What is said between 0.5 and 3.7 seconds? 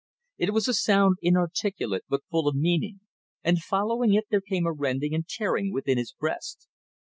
was a sound inarticulate but full of meaning; and